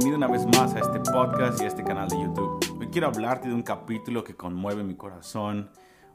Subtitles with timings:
[0.00, 2.58] bienvenido una vez más a este podcast y a este canal de YouTube.
[2.80, 5.68] Hoy quiero hablarte de un capítulo que conmueve mi corazón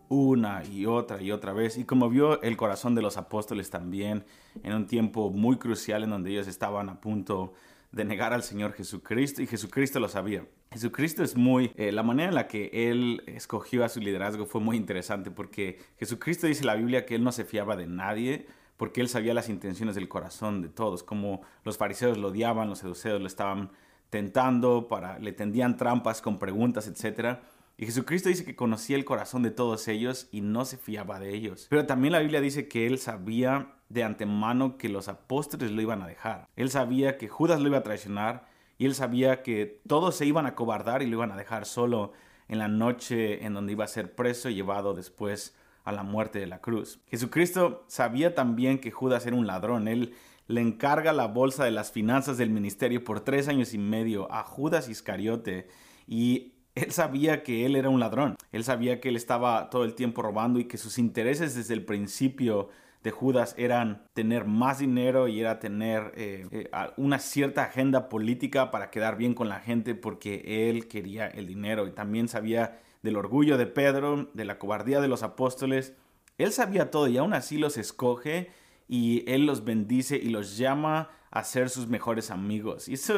[0.10, 4.26] una y otra y otra vez y conmovió el corazón de los apóstoles también
[4.64, 7.54] en un tiempo muy crucial en donde ellos estaban a punto
[7.92, 10.48] de negar al Señor Jesucristo y Jesucristo lo sabía.
[10.72, 14.62] Jesucristo es muy, eh, la manera en la que Él escogió a su liderazgo fue
[14.62, 18.48] muy interesante porque Jesucristo dice en la Biblia que Él no se fiaba de nadie,
[18.78, 22.80] porque él sabía las intenciones del corazón de todos, como los fariseos lo odiaban, los
[22.80, 23.72] seduceos lo estaban
[24.10, 27.40] tentando, para, le tendían trampas con preguntas, etc.
[27.78, 31.34] Y Jesucristo dice que conocía el corazón de todos ellos y no se fiaba de
[31.34, 31.68] ellos.
[31.70, 36.02] Pero también la Biblia dice que él sabía de antemano que los apóstoles lo iban
[36.02, 36.48] a dejar.
[36.56, 40.46] Él sabía que Judas lo iba a traicionar y él sabía que todos se iban
[40.46, 42.14] a cobardar y lo iban a dejar solo
[42.48, 46.40] en la noche en donde iba a ser preso y llevado después a la muerte
[46.40, 47.00] de la cruz.
[47.08, 49.88] Jesucristo sabía también que Judas era un ladrón.
[49.88, 50.14] Él
[50.48, 54.44] le encarga la bolsa de las finanzas del ministerio por tres años y medio a
[54.44, 55.68] Judas Iscariote
[56.08, 58.36] y él sabía que él era un ladrón.
[58.52, 61.86] Él sabía que él estaba todo el tiempo robando y que sus intereses desde el
[61.86, 62.70] principio
[63.02, 68.72] de Judas eran tener más dinero y era tener eh, eh, una cierta agenda política
[68.72, 73.18] para quedar bien con la gente porque él quería el dinero y también sabía del
[73.18, 75.94] orgullo de Pedro, de la cobardía de los apóstoles.
[76.38, 78.50] Él sabía todo y aún así los escoge
[78.88, 82.90] y Él los bendice y los llama a ser sus mejores amigos.
[82.90, 83.14] Y eso,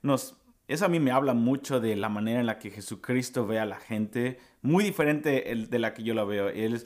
[0.00, 0.36] nos,
[0.68, 3.66] eso a mí me habla mucho de la manera en la que Jesucristo ve a
[3.66, 6.48] la gente, muy diferente de la que yo la veo.
[6.48, 6.84] Él,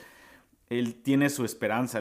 [0.70, 2.00] él tiene su esperanza.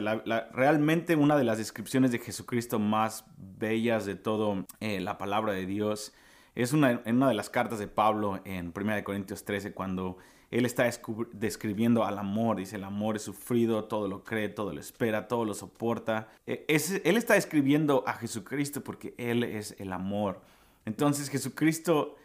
[0.52, 5.66] realmente una de las descripciones de Jesucristo más bellas de todo eh, la palabra de
[5.66, 6.14] Dios
[6.54, 10.16] es una, en una de las cartas de Pablo en 1 Corintios 13 cuando
[10.50, 10.88] él está
[11.32, 15.44] describiendo al amor, dice el amor es sufrido, todo lo cree, todo lo espera, todo
[15.44, 16.28] lo soporta.
[16.46, 20.40] E, él está describiendo a Jesucristo porque Él es el amor.
[20.84, 22.16] Entonces Jesucristo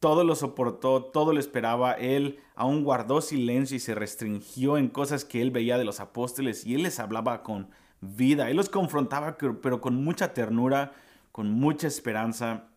[0.00, 5.24] todo lo soportó, todo lo esperaba, Él aún guardó silencio y se restringió en cosas
[5.24, 7.68] que Él veía de los apóstoles y Él les hablaba con
[8.00, 10.92] vida, Él los confrontaba pero con mucha ternura,
[11.32, 12.68] con mucha esperanza.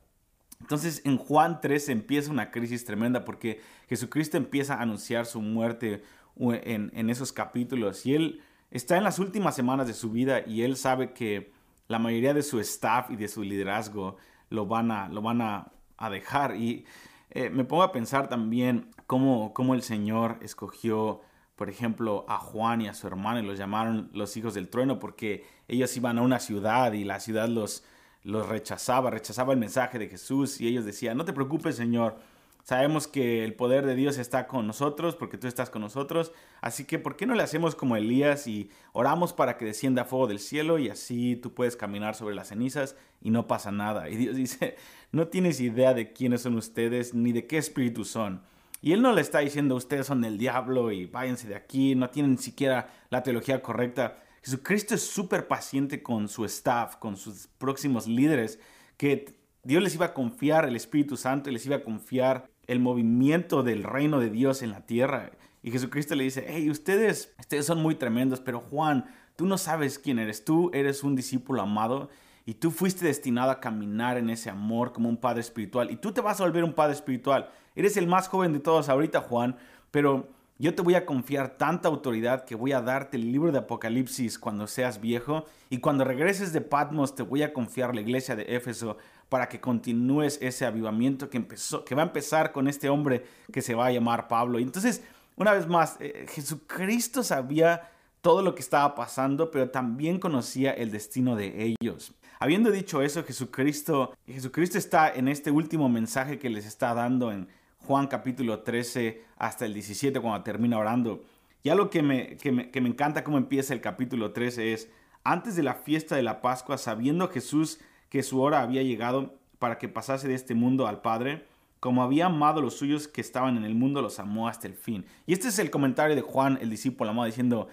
[0.62, 6.04] Entonces en Juan 3 empieza una crisis tremenda porque Jesucristo empieza a anunciar su muerte
[6.38, 10.78] en, esos capítulos y él está en las últimas semanas de su vida y él
[10.78, 11.52] sabe que
[11.88, 14.18] la mayoría de su staff y de su liderazgo
[14.50, 15.72] lo van a, lo van a,
[16.10, 16.56] dejar.
[16.56, 16.86] Y
[17.30, 21.22] eh, me pongo a pensar también cómo, cómo el Señor escogió
[21.62, 24.98] por ejemplo, a Juan y a su hermano y los llamaron los hijos del trueno
[24.98, 27.84] porque ellos iban a una ciudad y la ciudad los,
[28.24, 32.18] los rechazaba, rechazaba el mensaje de Jesús y ellos decían, no te preocupes Señor,
[32.64, 36.86] sabemos que el poder de Dios está con nosotros porque tú estás con nosotros, así
[36.86, 40.40] que ¿por qué no le hacemos como Elías y oramos para que descienda fuego del
[40.40, 44.10] cielo y así tú puedes caminar sobre las cenizas y no pasa nada?
[44.10, 44.76] Y Dios dice,
[45.12, 48.42] no tienes idea de quiénes son ustedes ni de qué espíritu son.
[48.84, 52.10] Y él no le está diciendo, ustedes son del diablo y váyanse de aquí, no
[52.10, 54.24] tienen siquiera la teología correcta.
[54.44, 58.60] Jesucristo es súper paciente con su staff, con sus próximos líderes,
[58.98, 62.80] que Dios les iba a confiar el Espíritu Santo y les iba a confiar el
[62.80, 65.32] movimiento del reino de Dios en la tierra.
[65.62, 70.00] Y Jesucristo le dice, hey, ustedes, ustedes son muy tremendos, pero Juan, tú no sabes
[70.00, 72.10] quién eres, tú eres un discípulo amado
[72.46, 76.12] y tú fuiste destinado a caminar en ese amor como un padre espiritual y tú
[76.12, 77.52] te vas a volver un padre espiritual.
[77.76, 79.58] Eres el más joven de todos ahorita, Juan,
[79.92, 80.30] pero
[80.62, 84.38] yo te voy a confiar tanta autoridad que voy a darte el libro de Apocalipsis
[84.38, 88.56] cuando seas viejo y cuando regreses de Patmos te voy a confiar la iglesia de
[88.56, 93.26] Éfeso para que continúes ese avivamiento que, empezó, que va a empezar con este hombre
[93.52, 94.60] que se va a llamar Pablo.
[94.60, 95.02] Y entonces,
[95.36, 97.90] una vez más, eh, Jesucristo sabía
[98.22, 102.14] todo lo que estaba pasando, pero también conocía el destino de ellos.
[102.40, 107.48] Habiendo dicho eso, Jesucristo, Jesucristo está en este último mensaje que les está dando en
[107.86, 111.24] Juan capítulo 13 hasta el 17 cuando termina orando.
[111.64, 114.90] Y algo que me, que me, que me encanta cómo empieza el capítulo 13 es,
[115.24, 117.80] antes de la fiesta de la Pascua, sabiendo Jesús
[118.10, 121.46] que su hora había llegado para que pasase de este mundo al Padre,
[121.80, 125.06] como había amado los suyos que estaban en el mundo, los amó hasta el fin.
[125.26, 127.68] Y este es el comentario de Juan, el discípulo amado, diciendo,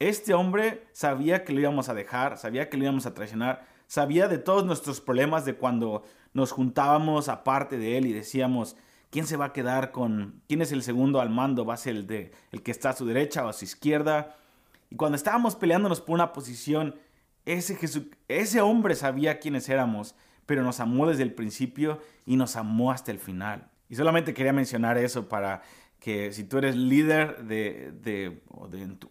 [0.00, 4.26] este hombre sabía que lo íbamos a dejar, sabía que lo íbamos a traicionar, sabía
[4.26, 6.02] de todos nuestros problemas de cuando
[6.34, 8.76] nos juntábamos aparte de él y decíamos,
[9.12, 11.66] ¿Quién se va a quedar con quién es el segundo al mando?
[11.66, 14.36] ¿Va a ser el de el que está a su derecha o a su izquierda?
[14.88, 16.94] Y cuando estábamos peleándonos por una posición,
[17.44, 17.78] ese
[18.28, 20.14] ese hombre sabía quiénes éramos,
[20.46, 23.68] pero nos amó desde el principio y nos amó hasta el final.
[23.90, 25.60] Y solamente quería mencionar eso para
[26.00, 28.40] que si tú eres líder de, de,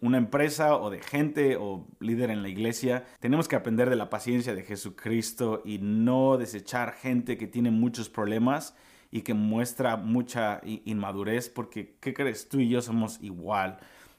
[0.00, 4.10] una empresa o de gente o líder en la iglesia, tenemos que aprender de la
[4.10, 8.74] paciencia de Jesucristo y no desechar gente que tiene muchos problemas
[9.12, 12.48] y que muestra mucha inmadurez, porque ¿qué crees?
[12.48, 13.78] Tú y yo somos igual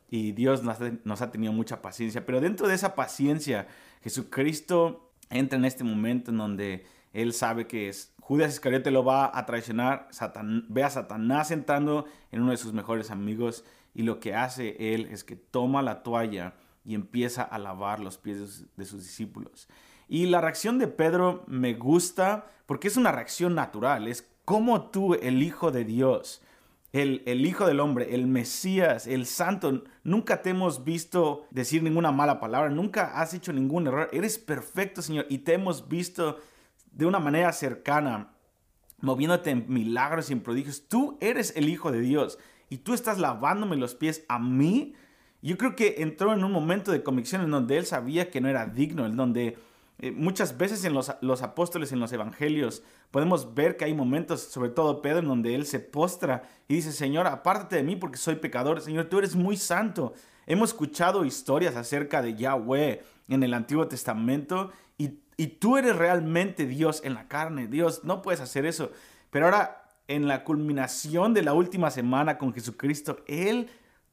[0.10, 3.68] y Dios nos ha tenido mucha paciencia, pero dentro de esa paciencia,
[4.02, 9.46] Jesucristo entra en este momento en donde Él sabe que Judas Iscariote lo va a
[9.46, 10.08] traicionar,
[10.70, 15.08] ve a Satanás entrando en uno de sus mejores amigos y lo que hace él
[15.12, 16.56] es que toma la toalla
[16.86, 19.68] y empieza a lavar los pies de sus, discípulos.
[20.08, 25.14] Y la reacción de Pedro me gusta porque es una reacción natural, es como tú,
[25.16, 26.42] el Hijo de Dios,
[26.92, 32.12] el, el, Hijo del Hombre, el Mesías, el Santo, nunca te hemos visto decir ninguna
[32.12, 36.38] mala palabra, nunca has hecho ningún error, eres perfecto, Señor, y te hemos visto
[36.92, 38.34] de una manera cercana,
[39.00, 40.88] moviéndote en milagros y en prodigios.
[40.88, 42.38] Tú eres el Hijo de Dios
[42.70, 44.94] y tú estás lavándome los pies a mí.
[45.42, 48.48] Yo creo que entró en un momento de convicción en donde él sabía que no
[48.48, 49.58] era digno, en donde
[50.00, 52.84] eh, muchas veces en los, los, apóstoles, en los evangelios,
[53.14, 56.92] podemos ver que hay momentos, sobre todo Pedro, en donde él se postra y dice,
[56.92, 58.82] Señor, apártate de mí porque soy pecador.
[58.82, 60.14] Señor, tú eres muy santo.
[60.46, 66.66] Hemos escuchado historias acerca de Yahweh en el Antiguo Testamento y y tú eres realmente
[66.66, 67.68] Dios en la carne.
[67.68, 68.92] Dios, no puedes hacer eso.
[69.30, 73.70] Pero ahora, en la culminación de la última semana con Jesucristo, Él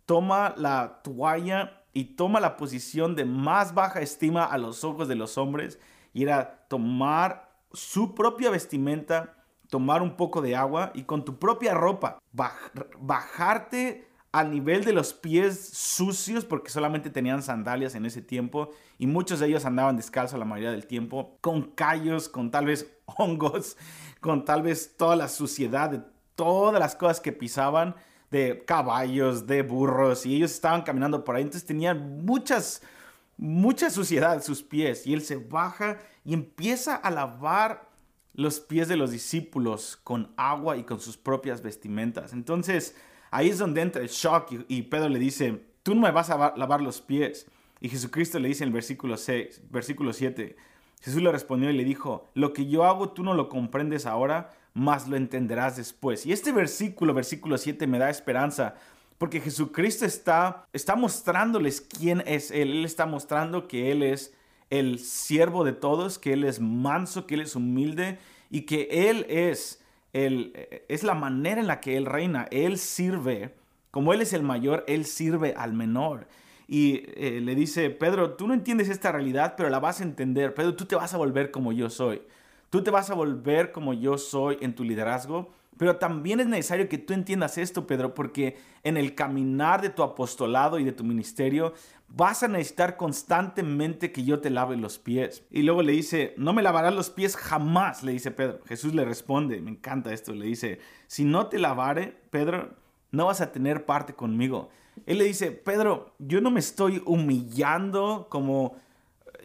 [0.07, 5.17] toma la toalla y toma la posición de más baja estima a los ojos de
[5.17, 5.79] los hombres
[6.13, 9.37] y era tomar su propia vestimenta,
[9.69, 15.13] tomar un poco de agua y con tu propia ropa bajarte al nivel de los
[15.13, 20.39] pies sucios, porque solamente tenían sandalias en ese tiempo, y muchos de ellos andaban descalzos
[20.39, 23.77] la mayoría del tiempo, con callos, con tal vez hongos,
[24.21, 26.03] con tal vez toda la suciedad de
[26.37, 27.97] todas las cosas que pisaban,
[28.31, 32.83] de caballos, de burros, y ellos estaban caminando por ahí, entonces tenían muchas,
[33.37, 35.99] mucha suciedad sus pies, y él se baja
[36.31, 37.91] y empieza a lavar
[38.33, 42.33] los pies de los discípulos con agua y con sus propias vestimentas.
[42.33, 42.95] Entonces,
[43.31, 46.55] Ahí es donde entra el shock y, Pedro le dice, tú no me vas a
[46.57, 47.47] lavar los pies.
[47.81, 50.57] Y Jesucristo le dice en el versículo 6, versículo 7,
[51.01, 54.51] Jesús le respondió y le dijo, lo que yo hago tú no lo comprendes ahora,
[54.75, 56.27] mas lo entenderás después.
[56.27, 58.75] Y este versículo, versículo 7, me da esperanza,
[59.17, 62.71] porque Jesucristo está, está mostrándoles quién es Él.
[62.71, 64.35] Él está mostrando que Él es
[64.71, 68.19] el siervo de todos, que Él es manso, que Él es humilde
[68.51, 69.81] y que Él es
[70.13, 72.47] eh, es la manera en la que Él reina.
[72.51, 73.55] Él sirve,
[73.91, 76.27] como Él es el mayor, Él sirve al menor.
[76.67, 80.55] Y eh, le dice, Pedro, tú no entiendes esta realidad, pero la vas a entender.
[80.55, 82.23] Pedro, tú te vas a volver como yo soy.
[82.71, 85.53] Tú te vas a volver como yo soy en tu liderazgo.
[85.81, 90.03] Pero también es necesario que tú entiendas esto, Pedro, porque en el caminar de tu
[90.03, 91.73] apostolado y de tu ministerio
[92.07, 95.43] vas a necesitar constantemente que yo te lave los pies.
[95.51, 98.61] Y luego le dice, no me lavarás los pies jamás, le dice Pedro.
[98.67, 102.75] Jesús le responde, me encanta esto, le dice, si no te lavare, Pedro,
[103.11, 104.69] no vas a tener parte conmigo.
[105.07, 108.77] Él le dice, Pedro, yo no me estoy humillando como,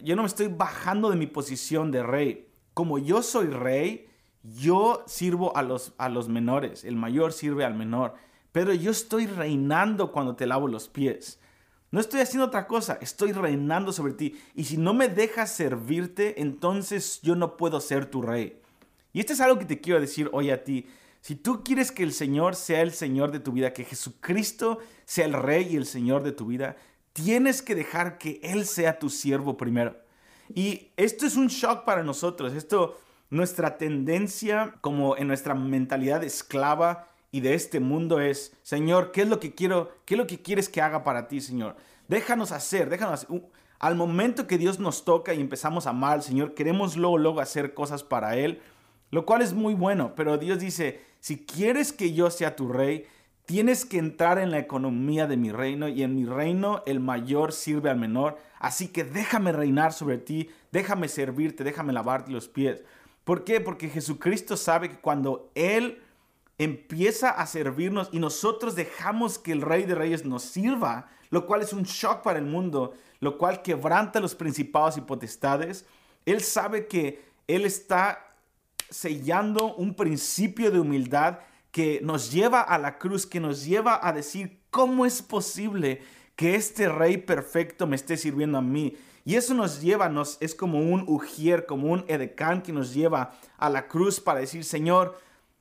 [0.03, 2.49] yo no me estoy bajando de mi posición de rey.
[2.73, 4.09] Como yo soy rey,
[4.53, 8.13] yo sirvo a los, a los menores, el mayor sirve al menor.
[8.51, 11.39] Pedro, yo estoy reinando cuando te lavo los pies.
[11.92, 14.39] No estoy haciendo otra cosa, estoy reinando sobre ti.
[14.53, 18.59] Y si no me dejas servirte, entonces yo no puedo ser tu rey.
[19.14, 20.87] Y esto es algo que te quiero decir hoy a ti.
[21.21, 25.25] Si tú quieres que el Señor sea el Señor de tu vida, que Jesucristo sea
[25.25, 26.75] el Rey y el Señor de tu vida,
[27.14, 29.95] tienes que dejar que Él sea tu siervo primero.
[30.54, 32.54] Y esto es un shock para nosotros.
[32.54, 39.23] Esto, nuestra tendencia como en nuestra mentalidad esclava y de este mundo es, Señor, ¿qué
[39.23, 41.75] es lo que quiero, qué es lo que quieres que haga para ti, Señor?
[42.07, 43.41] Déjanos hacer, déjanos hacer.
[43.79, 47.41] Al momento que Dios nos toca y empezamos a amar al Señor, queremos luego, luego
[47.41, 48.61] hacer cosas para Él,
[49.11, 53.05] lo cual es muy bueno, pero Dios dice, si quieres que yo sea tu rey,
[53.45, 57.51] tienes que entrar en la economía de mi reino y en mi reino el mayor
[57.51, 62.83] sirve al menor, así que déjame reinar sobre ti, déjame servirte, déjame lavarte los pies.
[63.25, 63.59] ¿Por qué?
[63.59, 66.01] Porque Jesucristo sabe que cuando Él
[66.57, 71.61] empieza a servirnos y nosotros dejamos que el Rey de Reyes nos sirva, lo cual
[71.61, 75.85] es un shock para el mundo, lo cual quebranta los principados y potestades.
[76.25, 78.35] Él sabe que Él está
[78.89, 81.39] sellando un principio de humildad
[81.71, 86.01] que nos lleva a la cruz, que nos lleva a decir, ¿cómo es posible
[86.35, 88.95] que este Rey perfecto me esté sirviendo a mí?
[89.25, 93.33] Y eso nos lleva, nos, es como un ujier, como un edecán que nos lleva
[93.57, 95.17] a la cruz para decir, Señor,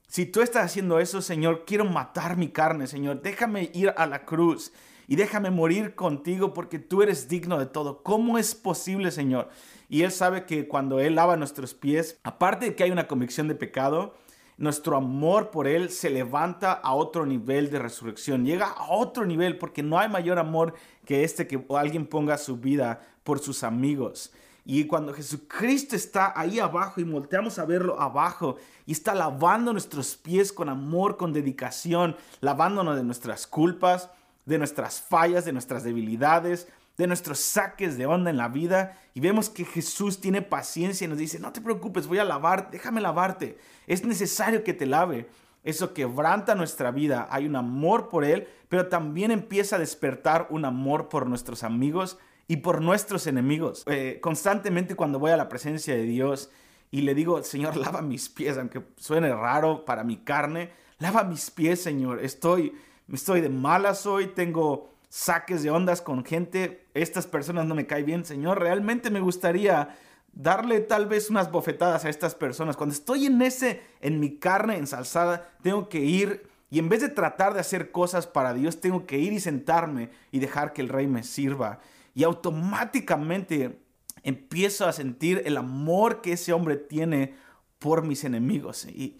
[0.06, 3.22] Si tú estás haciendo eso, Señor, quiero matar mi carne, Señor.
[3.22, 4.70] Déjame ir a la cruz
[5.08, 8.02] y déjame morir contigo porque tú eres digno de todo.
[8.02, 9.48] ¿Cómo es posible, Señor?
[9.88, 13.48] Y Él sabe que cuando Él lava nuestros pies, aparte de que hay una convicción
[13.48, 14.14] de pecado,
[14.56, 19.58] nuestro amor por Él se levanta a otro nivel de resurrección, llega a otro nivel
[19.58, 24.32] porque no hay mayor amor que este que alguien ponga su vida por sus amigos.
[24.66, 30.16] Y cuando Jesucristo está ahí abajo y volteamos a verlo abajo y está lavando nuestros
[30.16, 34.08] pies con amor, con dedicación, lavándonos de nuestras culpas,
[34.46, 39.20] de nuestras fallas, de nuestras debilidades, de nuestros saques de onda en la vida y
[39.20, 43.00] vemos que Jesús tiene paciencia y nos dice, no te preocupes, voy a lavar, déjame
[43.00, 43.58] lavarte.
[43.86, 45.28] Es necesario que te lave.
[45.62, 47.26] Eso quebranta nuestra vida.
[47.30, 52.18] Hay un amor por Él, pero también empieza a despertar un amor por nuestros amigos
[52.48, 53.84] y por nuestros enemigos.
[53.86, 56.50] Eh, constantemente cuando voy a la presencia de Dios
[56.90, 61.50] y le digo, Señor, lava mis pies, aunque suene raro para mi carne, lava mis
[61.50, 62.22] pies, Señor.
[62.22, 62.72] Estoy,
[63.12, 68.06] estoy de malas hoy, tengo saques de ondas con gente, estas personas no me caen
[68.06, 69.96] bien, Señor, realmente me gustaría
[70.32, 72.76] darle tal vez unas bofetadas a estas personas.
[72.76, 77.08] Cuando estoy en ese, en mi carne ensalzada, tengo que ir y en vez de
[77.08, 80.88] tratar de hacer cosas para Dios, tengo que ir y sentarme y dejar que el
[80.88, 81.78] rey me sirva.
[82.14, 83.80] Y automáticamente
[84.22, 87.34] empiezo a sentir el amor que ese hombre tiene
[87.78, 88.86] por mis enemigos.
[88.86, 89.18] Y,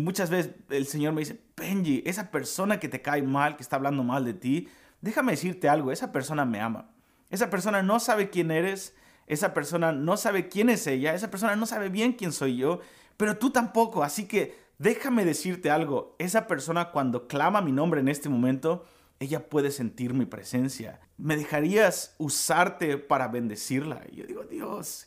[0.00, 3.76] muchas veces el Señor me dice, Benji, esa persona que te cae mal, que está
[3.76, 4.68] hablando mal de ti,
[5.00, 6.90] déjame decirte algo, esa persona me ama.
[7.30, 8.94] Esa persona no sabe quién eres,
[9.26, 12.80] esa persona no sabe quién es ella, esa persona no sabe bien quién soy yo,
[13.16, 14.04] pero tú tampoco.
[14.04, 18.84] Así que déjame decirte algo, esa persona cuando clama mi nombre en este momento,
[19.22, 21.00] ella puede sentir mi presencia.
[21.16, 24.04] ¿Me dejarías usarte para bendecirla?
[24.10, 25.06] Y yo digo, Dios,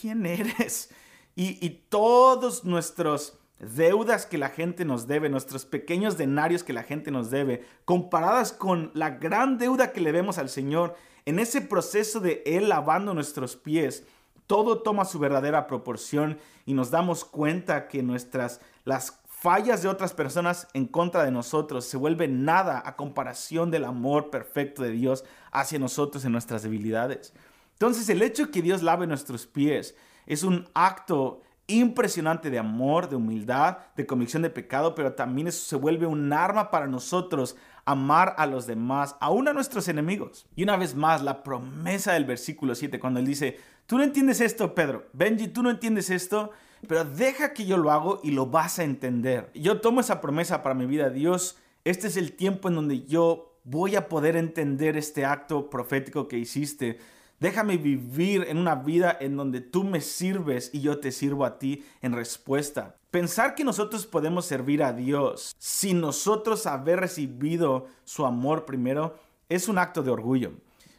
[0.00, 0.90] ¿quién eres?
[1.34, 6.82] Y, y todos nuestros deudas que la gente nos debe, nuestros pequeños denarios que la
[6.82, 11.60] gente nos debe, comparadas con la gran deuda que le vemos al Señor, en ese
[11.60, 14.04] proceso de Él lavando nuestros pies,
[14.46, 20.14] todo toma su verdadera proporción y nos damos cuenta que nuestras, las fallas de otras
[20.14, 25.24] personas en contra de nosotros se vuelven nada a comparación del amor perfecto de Dios
[25.50, 27.34] hacia nosotros en nuestras debilidades.
[27.72, 29.96] Entonces el hecho que Dios lave nuestros pies
[30.26, 35.64] es un acto impresionante de amor, de humildad, de convicción de pecado, pero también eso
[35.66, 40.46] se vuelve un arma para nosotros amar a los demás, aún a nuestros enemigos.
[40.54, 44.40] Y una vez más, la promesa del versículo 7, cuando él dice, tú no entiendes
[44.40, 46.52] esto, Pedro, Benji, tú no entiendes esto,
[46.86, 49.50] pero deja que yo lo hago y lo vas a entender.
[49.54, 53.58] Yo tomo esa promesa para mi vida, Dios, este es el tiempo en donde yo
[53.64, 56.98] voy a poder entender este acto profético que hiciste
[57.42, 61.58] Déjame vivir en una vida en donde tú me sirves y yo te sirvo a
[61.58, 62.94] ti en respuesta.
[63.10, 69.16] Pensar que nosotros podemos servir a Dios sin nosotros haber recibido su amor primero
[69.48, 70.52] es un acto de orgullo.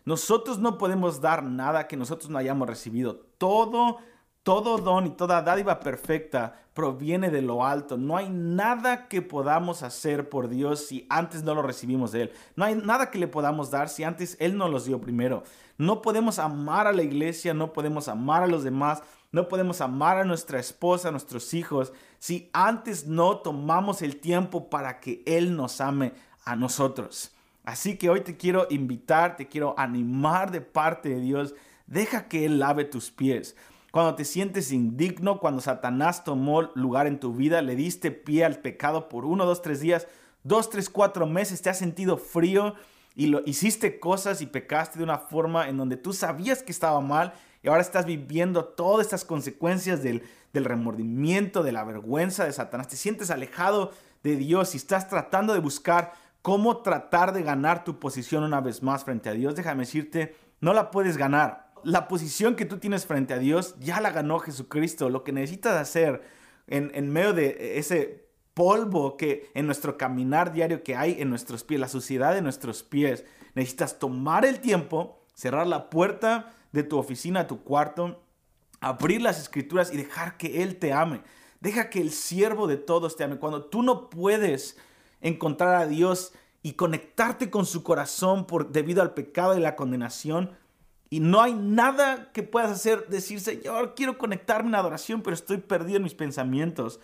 [0.03, 3.21] Nosotros no podemos dar nada que nosotros no hayamos recibido.
[3.37, 3.99] Todo
[4.43, 7.97] todo don y toda dádiva perfecta proviene de lo alto.
[7.97, 12.31] No hay nada que podamos hacer por Dios si antes no lo recibimos de Él.
[12.55, 15.43] No hay nada que le podamos dar si antes Él no los dio primero.
[15.77, 20.17] No podemos amar a la iglesia, no podemos amar a los demás, no podemos amar
[20.17, 25.55] a nuestra esposa, a nuestros hijos, si antes no tomamos el tiempo para que Él
[25.55, 27.31] nos ame a nosotros.
[27.63, 31.55] Así que hoy te quiero invitar, te quiero animar de parte de Dios.
[31.88, 33.55] Deja que Él lave tus pies
[33.93, 38.57] cuando te sientes indigno, cuando Satanás tomó lugar en tu vida, le diste pie al
[38.57, 40.07] pecado por uno, dos, tres días,
[40.41, 42.73] dos, tres, cuatro meses, te has sentido frío
[43.13, 47.01] y lo hiciste cosas y pecaste de una forma en donde tú sabías que estaba
[47.01, 50.23] mal y ahora estás viviendo todas estas consecuencias del,
[50.53, 52.88] del remordimiento, de la vergüenza de Satanás.
[52.88, 53.91] Te sientes alejado
[54.23, 58.81] de Dios y estás tratando de buscar cómo tratar de ganar tu posición una vez
[58.81, 59.53] más frente a Dios.
[59.53, 64.01] Déjame decirte, no la puedes ganar la posición que tú tienes frente a Dios ya
[64.01, 65.09] la ganó Jesucristo.
[65.09, 66.21] Lo que necesitas hacer
[66.67, 71.63] en, en medio de ese polvo que en nuestro caminar diario que hay en nuestros
[71.63, 73.25] pies, la suciedad de nuestros pies,
[73.55, 78.23] necesitas tomar el tiempo, cerrar la puerta de tu oficina, tu cuarto,
[78.79, 81.21] abrir las escrituras y dejar que Él te ame.
[81.61, 83.37] Deja que el siervo de todos te ame.
[83.37, 84.77] Cuando tú no puedes
[85.21, 90.51] encontrar a Dios y conectarte con su corazón por, debido al pecado y la condenación,
[91.13, 95.58] y no hay nada que puedas hacer, decir, Señor, quiero conectarme en adoración, pero estoy
[95.58, 97.00] perdido en mis pensamientos.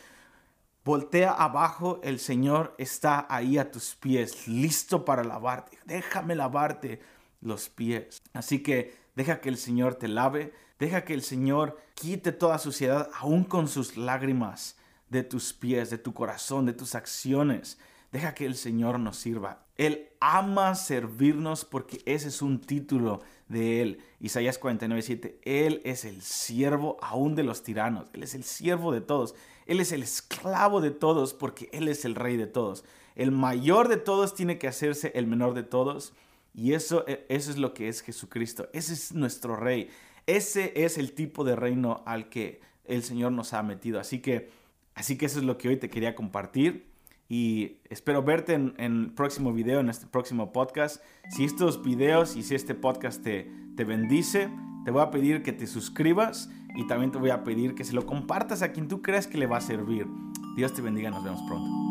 [0.84, 5.78] Voltea abajo, el Señor está ahí a tus pies, listo para lavarte.
[5.86, 7.00] Déjame lavarte
[7.40, 8.24] los pies.
[8.34, 13.12] Así que deja que el Señor te lave, deja que el Señor quite toda suciedad,
[13.14, 14.76] aún con sus lágrimas.
[15.10, 17.78] de tus pies, de tu corazón, de tus acciones.
[18.12, 19.66] Deja que el Señor nos sirva.
[19.76, 24.00] Él ama servirnos porque ese es un título de Él.
[24.22, 28.10] Isaías 49, Él es el siervo aún de los tiranos.
[28.14, 29.36] Él es el siervo de todos.
[29.66, 32.86] Él es el esclavo de todos porque Él es el rey de todos.
[33.16, 36.14] El mayor de todos tiene que hacerse el menor de todos.
[36.54, 38.70] Y eso, e, eso es lo que es Jesucristo.
[38.72, 39.90] Ese es nuestro rey.
[40.26, 44.00] Ese es el tipo de reino al que el Señor nos ha metido.
[44.00, 44.50] Así que,
[44.96, 46.88] así que eso es lo que hoy te quería compartir.
[47.30, 51.02] Y espero verte en, el próximo video, en este próximo podcast.
[51.30, 54.50] Si estos videos y si este podcast te, te bendice,
[54.84, 57.94] te voy a pedir que te suscribas y también te voy a pedir que se
[57.94, 60.08] lo compartas a quien tú creas que le va a servir.
[60.56, 61.89] Dios te bendiga, nos vemos pronto.